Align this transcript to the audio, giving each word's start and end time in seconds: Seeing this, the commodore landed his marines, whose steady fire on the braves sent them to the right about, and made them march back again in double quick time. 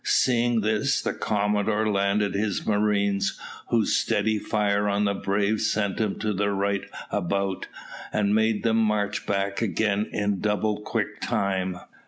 Seeing 0.03 0.61
this, 0.61 0.99
the 0.99 1.13
commodore 1.13 1.87
landed 1.87 2.33
his 2.33 2.65
marines, 2.65 3.39
whose 3.69 3.95
steady 3.95 4.39
fire 4.39 4.89
on 4.89 5.05
the 5.05 5.13
braves 5.13 5.69
sent 5.71 5.97
them 5.97 6.17
to 6.21 6.33
the 6.33 6.49
right 6.49 6.85
about, 7.11 7.67
and 8.11 8.33
made 8.33 8.63
them 8.63 8.77
march 8.77 9.27
back 9.27 9.61
again 9.61 10.07
in 10.11 10.39
double 10.41 10.79
quick 10.79 11.21
time. 11.21 11.77